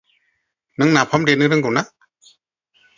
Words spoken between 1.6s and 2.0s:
ना?